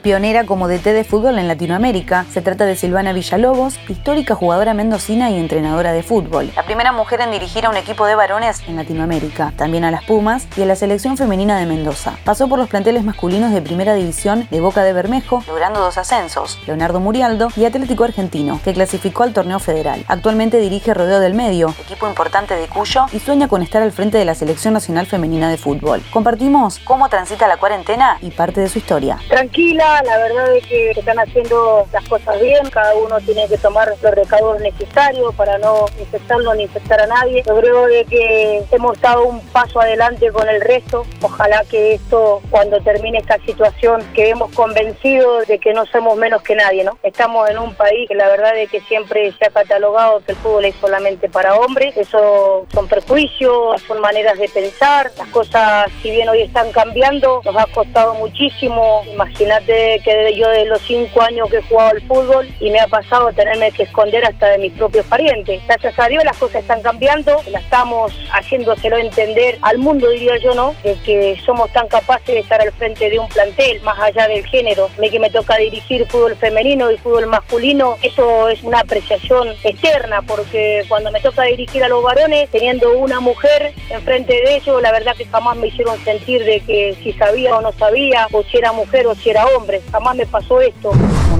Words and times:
pionera 0.00 0.44
como 0.44 0.68
DT 0.68 0.92
de 0.92 1.04
fútbol 1.04 1.38
en 1.38 1.48
Latinoamérica. 1.48 2.26
Se 2.30 2.42
trata 2.42 2.66
de 2.66 2.76
Silvana 2.76 3.12
Villalobos, 3.12 3.78
histórica 3.88 4.34
jugadora 4.34 4.74
mendocina 4.74 5.30
y 5.30 5.38
entrenadora 5.38 5.92
de 5.92 6.02
fútbol. 6.02 6.50
La 6.56 6.64
primera 6.64 6.92
mujer 6.92 7.20
en 7.20 7.30
dirigir 7.30 7.66
a 7.66 7.70
un 7.70 7.76
equipo 7.76 8.06
de 8.06 8.14
varones 8.14 8.60
en 8.66 8.76
Latinoamérica, 8.76 9.52
también 9.56 9.84
a 9.84 9.90
las 9.90 10.04
Pumas 10.04 10.46
y 10.56 10.62
a 10.62 10.66
la 10.66 10.76
selección 10.76 11.16
femenina 11.16 11.58
de 11.58 11.66
Mendoza. 11.66 12.14
Pasó 12.24 12.48
por 12.48 12.58
los 12.58 12.68
planteles 12.68 13.04
masculinos 13.04 13.52
de 13.52 13.62
Primera 13.62 13.94
División 13.94 14.48
de 14.50 14.60
Boca 14.60 14.82
de 14.82 14.92
Bermejo, 14.92 15.44
logrando 15.46 15.80
dos 15.80 15.98
ascensos, 15.98 16.58
Leonardo 16.66 17.00
Murialdo 17.00 17.48
y 17.56 17.64
Atlético 17.64 18.04
Argentino, 18.04 18.60
que 18.64 18.72
clasificó 18.72 19.24
al 19.24 19.32
torneo 19.32 19.58
federal. 19.58 20.04
Actualmente 20.08 20.58
dirige 20.58 20.94
Rodeo 20.94 21.20
del 21.20 21.34
Medio, 21.34 21.74
equipo 21.84 22.08
importante 22.08 22.56
de 22.56 22.66
Cuyo, 22.66 23.06
y 23.12 23.18
sueña 23.18 23.48
con 23.48 23.62
estar 23.62 23.82
al 23.82 23.92
frente 23.92 24.18
de 24.18 24.24
la 24.24 24.34
selección 24.34 24.74
nacional 24.74 25.06
femenina 25.06 25.50
de 25.50 25.58
fútbol. 25.58 26.02
Compartimos 26.12 26.78
cómo 26.80 27.08
transita 27.08 27.46
la 27.46 27.56
cuarentena 27.56 28.18
y 28.20 28.30
parte 28.30 28.60
de 28.60 28.68
su 28.68 28.78
historia. 28.78 29.18
Tranquila 29.28 29.89
la 30.04 30.18
verdad 30.18 30.56
es 30.56 30.66
que 30.66 30.90
están 30.92 31.18
haciendo 31.18 31.86
las 31.92 32.08
cosas 32.08 32.40
bien, 32.40 32.70
cada 32.70 32.94
uno 32.94 33.18
tiene 33.20 33.48
que 33.48 33.58
tomar 33.58 33.88
los 34.02 34.14
recaudos 34.14 34.60
necesarios 34.60 35.34
para 35.34 35.58
no 35.58 35.86
infectarlo 35.98 36.54
ni 36.54 36.64
infectar 36.64 37.00
a 37.00 37.06
nadie. 37.06 37.42
Yo 37.46 37.58
creo 37.60 37.86
de 37.86 38.04
que 38.04 38.64
hemos 38.70 39.00
dado 39.00 39.24
un 39.24 39.40
paso 39.48 39.80
adelante 39.80 40.30
con 40.30 40.48
el 40.48 40.60
resto. 40.60 41.04
Ojalá 41.20 41.64
que 41.68 41.94
esto, 41.94 42.40
cuando 42.50 42.80
termine 42.80 43.18
esta 43.18 43.38
situación, 43.44 44.02
quedemos 44.14 44.52
convencidos 44.52 45.46
de 45.48 45.58
que 45.58 45.74
no 45.74 45.84
somos 45.86 46.16
menos 46.16 46.42
que 46.42 46.54
nadie, 46.54 46.84
¿no? 46.84 46.98
Estamos 47.02 47.50
en 47.50 47.58
un 47.58 47.74
país 47.74 48.08
que 48.08 48.14
la 48.14 48.28
verdad 48.28 48.56
es 48.56 48.70
que 48.70 48.80
siempre 48.82 49.32
se 49.32 49.46
ha 49.46 49.50
catalogado 49.50 50.22
que 50.24 50.32
el 50.32 50.38
fútbol 50.38 50.64
es 50.64 50.74
solamente 50.80 51.28
para 51.28 51.56
hombres. 51.56 51.96
Eso 51.96 52.66
son 52.72 52.88
prejuicios, 52.88 53.82
son 53.82 54.00
maneras 54.00 54.38
de 54.38 54.48
pensar. 54.48 55.10
Las 55.18 55.28
cosas, 55.28 55.90
si 56.02 56.10
bien 56.10 56.28
hoy 56.28 56.42
están 56.42 56.70
cambiando, 56.72 57.40
nos 57.44 57.56
ha 57.56 57.66
costado 57.66 58.14
muchísimo. 58.14 59.02
Imagínate 59.12 59.79
que 60.04 60.34
yo 60.36 60.48
de 60.48 60.66
los 60.66 60.80
cinco 60.82 61.22
años 61.22 61.48
que 61.50 61.58
he 61.58 61.62
jugado 61.62 61.90
al 61.90 62.02
fútbol 62.02 62.48
y 62.60 62.70
me 62.70 62.80
ha 62.80 62.86
pasado 62.86 63.32
tenerme 63.32 63.72
que 63.72 63.84
esconder 63.84 64.24
hasta 64.24 64.48
de 64.48 64.58
mis 64.58 64.72
propios 64.72 65.06
parientes. 65.06 65.62
Gracias 65.66 65.98
a 65.98 66.08
Dios 66.08 66.24
las 66.24 66.36
cosas 66.36 66.62
están 66.62 66.82
cambiando, 66.82 67.40
la 67.50 67.60
estamos 67.60 68.12
haciéndoselo 68.32 68.96
entender 68.98 69.58
al 69.62 69.78
mundo, 69.78 70.10
diría 70.10 70.36
yo, 70.38 70.54
¿no? 70.54 70.74
Que 70.82 71.38
somos 71.44 71.70
tan 71.72 71.88
capaces 71.88 72.34
de 72.34 72.40
estar 72.40 72.60
al 72.60 72.72
frente 72.72 73.08
de 73.08 73.18
un 73.18 73.28
plantel, 73.28 73.80
más 73.82 73.98
allá 73.98 74.28
del 74.28 74.46
género. 74.46 74.88
Me 74.98 75.10
que 75.10 75.18
me 75.18 75.30
toca 75.30 75.56
dirigir 75.56 76.06
fútbol 76.06 76.36
femenino 76.36 76.90
y 76.90 76.96
fútbol 76.98 77.26
masculino, 77.26 77.96
eso 78.02 78.48
es 78.48 78.62
una 78.62 78.80
apreciación 78.80 79.48
externa, 79.64 80.22
porque 80.22 80.84
cuando 80.88 81.10
me 81.10 81.20
toca 81.20 81.42
dirigir 81.44 81.82
a 81.84 81.88
los 81.88 82.02
varones, 82.02 82.48
teniendo 82.50 82.96
una 82.98 83.20
mujer 83.20 83.72
enfrente 83.90 84.32
de 84.32 84.56
ellos, 84.56 84.80
la 84.82 84.92
verdad 84.92 85.16
que 85.16 85.26
jamás 85.26 85.56
me 85.56 85.68
hicieron 85.68 85.98
sentir 86.04 86.44
de 86.44 86.60
que 86.60 86.96
si 87.02 87.12
sabía 87.12 87.56
o 87.56 87.60
no 87.60 87.72
sabía, 87.72 88.26
o 88.32 88.42
si 88.42 88.58
era 88.58 88.72
mujer 88.72 89.06
o 89.06 89.14
si 89.14 89.30
era 89.30 89.46
hombre 89.46 89.69
Jamás 89.92 90.16
me 90.16 90.26
pasó 90.26 90.60
esto. 90.60 90.90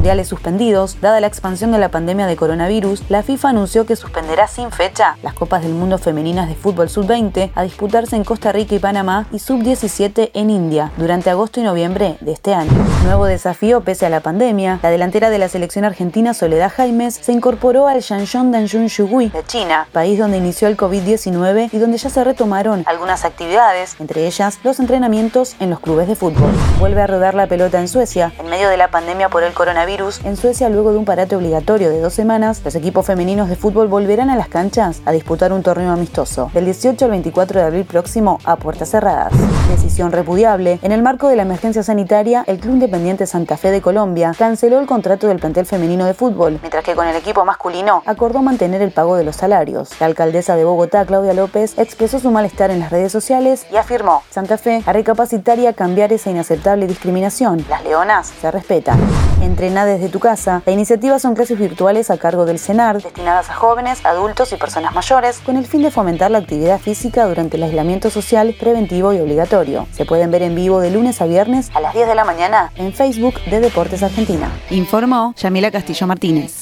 Mundiales 0.00 0.28
suspendidos, 0.28 0.98
dada 1.02 1.20
la 1.20 1.26
expansión 1.26 1.72
de 1.72 1.78
la 1.78 1.90
pandemia 1.90 2.26
de 2.26 2.34
coronavirus, 2.34 3.02
la 3.10 3.22
FIFA 3.22 3.50
anunció 3.50 3.84
que 3.84 3.96
suspenderá 3.96 4.48
sin 4.48 4.70
fecha 4.70 5.18
las 5.22 5.34
Copas 5.34 5.62
del 5.62 5.74
Mundo 5.74 5.98
Femeninas 5.98 6.48
de 6.48 6.54
Fútbol 6.54 6.88
Sub-20 6.88 7.50
a 7.54 7.62
disputarse 7.62 8.16
en 8.16 8.24
Costa 8.24 8.50
Rica 8.50 8.74
y 8.74 8.78
Panamá 8.78 9.26
y 9.30 9.40
Sub-17 9.40 10.30
en 10.32 10.48
India 10.48 10.90
durante 10.96 11.28
agosto 11.28 11.60
y 11.60 11.64
noviembre 11.64 12.16
de 12.22 12.32
este 12.32 12.54
año. 12.54 12.72
Nuevo 13.04 13.26
desafío 13.26 13.82
pese 13.82 14.06
a 14.06 14.08
la 14.08 14.20
pandemia, 14.20 14.80
la 14.82 14.88
delantera 14.88 15.28
de 15.28 15.36
la 15.36 15.50
selección 15.50 15.84
argentina 15.84 16.32
Soledad 16.32 16.72
Jaimes 16.74 17.16
se 17.16 17.32
incorporó 17.32 17.86
al 17.86 18.00
Shanzhong 18.00 18.52
Danjun 18.52 18.86
Shugui 18.86 19.28
de 19.28 19.44
China, 19.44 19.86
país 19.92 20.18
donde 20.18 20.38
inició 20.38 20.68
el 20.68 20.78
COVID-19 20.78 21.68
y 21.72 21.78
donde 21.78 21.98
ya 21.98 22.08
se 22.08 22.24
retomaron 22.24 22.84
algunas 22.86 23.26
actividades, 23.26 23.96
entre 24.00 24.26
ellas 24.26 24.60
los 24.64 24.80
entrenamientos 24.80 25.56
en 25.60 25.68
los 25.68 25.80
clubes 25.80 26.08
de 26.08 26.16
fútbol. 26.16 26.52
Vuelve 26.78 27.02
a 27.02 27.06
rodar 27.06 27.34
la 27.34 27.48
pelota 27.48 27.78
en 27.78 27.88
Suecia 27.88 28.32
en 28.38 28.48
medio 28.48 28.70
de 28.70 28.78
la 28.78 28.90
pandemia 28.90 29.28
por 29.28 29.42
el 29.42 29.52
coronavirus, 29.52 29.89
en 29.90 30.36
Suecia, 30.36 30.68
luego 30.68 30.92
de 30.92 30.98
un 30.98 31.04
parate 31.04 31.34
obligatorio 31.34 31.90
de 31.90 31.98
dos 31.98 32.14
semanas, 32.14 32.62
los 32.64 32.76
equipos 32.76 33.04
femeninos 33.04 33.48
de 33.48 33.56
fútbol 33.56 33.88
volverán 33.88 34.30
a 34.30 34.36
las 34.36 34.46
canchas 34.46 35.02
a 35.04 35.10
disputar 35.10 35.52
un 35.52 35.64
torneo 35.64 35.90
amistoso, 35.90 36.48
del 36.54 36.66
18 36.66 37.06
al 37.06 37.10
24 37.10 37.58
de 37.58 37.66
abril 37.66 37.84
próximo 37.84 38.38
a 38.44 38.54
puertas 38.54 38.90
cerradas. 38.90 39.32
Decisión 39.68 40.12
repudiable. 40.12 40.78
En 40.82 40.92
el 40.92 41.02
marco 41.02 41.26
de 41.26 41.34
la 41.34 41.42
emergencia 41.42 41.82
sanitaria, 41.82 42.44
el 42.46 42.60
Club 42.60 42.74
Independiente 42.74 43.26
Santa 43.26 43.56
Fe 43.56 43.72
de 43.72 43.82
Colombia 43.82 44.32
canceló 44.38 44.78
el 44.78 44.86
contrato 44.86 45.26
del 45.26 45.40
plantel 45.40 45.66
femenino 45.66 46.06
de 46.06 46.14
fútbol, 46.14 46.60
mientras 46.60 46.84
que 46.84 46.94
con 46.94 47.08
el 47.08 47.16
equipo 47.16 47.44
masculino 47.44 48.04
acordó 48.06 48.42
mantener 48.42 48.82
el 48.82 48.92
pago 48.92 49.16
de 49.16 49.24
los 49.24 49.34
salarios. 49.34 49.90
La 49.98 50.06
alcaldesa 50.06 50.54
de 50.54 50.64
Bogotá, 50.64 51.04
Claudia 51.04 51.34
López, 51.34 51.76
expresó 51.78 52.20
su 52.20 52.30
malestar 52.30 52.70
en 52.70 52.78
las 52.78 52.90
redes 52.90 53.10
sociales 53.10 53.66
y 53.72 53.76
afirmó, 53.76 54.22
Santa 54.30 54.56
Fe 54.56 54.84
a 54.86 54.92
recapacitar 54.92 55.58
y 55.58 55.66
a 55.66 55.72
cambiar 55.72 56.12
esa 56.12 56.30
inaceptable 56.30 56.86
discriminación. 56.86 57.66
Las 57.68 58.28
se 58.28 58.50
respeta. 58.52 58.96
Entrena 59.40 59.86
desde 59.86 60.08
tu 60.08 60.20
casa. 60.20 60.62
La 60.66 60.72
iniciativa 60.72 61.18
son 61.18 61.34
clases 61.34 61.58
virtuales 61.58 62.10
a 62.10 62.18
cargo 62.18 62.44
del 62.44 62.58
CENAR, 62.58 63.02
destinadas 63.02 63.50
a 63.50 63.54
jóvenes, 63.54 64.04
adultos 64.04 64.52
y 64.52 64.56
personas 64.56 64.94
mayores, 64.94 65.40
con 65.40 65.56
el 65.56 65.66
fin 65.66 65.82
de 65.82 65.90
fomentar 65.90 66.30
la 66.30 66.38
actividad 66.38 66.78
física 66.78 67.26
durante 67.26 67.56
el 67.56 67.62
aislamiento 67.62 68.10
social 68.10 68.54
preventivo 68.58 69.12
y 69.12 69.20
obligatorio. 69.20 69.86
Se 69.92 70.04
pueden 70.04 70.30
ver 70.30 70.42
en 70.42 70.54
vivo 70.54 70.80
de 70.80 70.90
lunes 70.90 71.20
a 71.20 71.26
viernes 71.26 71.70
a 71.74 71.80
las 71.80 71.94
10 71.94 72.08
de 72.08 72.14
la 72.14 72.24
mañana 72.24 72.70
en 72.76 72.92
Facebook 72.92 73.34
de 73.50 73.60
Deportes 73.60 74.02
Argentina. 74.02 74.50
Informó 74.70 75.34
Yamila 75.36 75.70
Castillo 75.70 76.06
Martínez. 76.06 76.59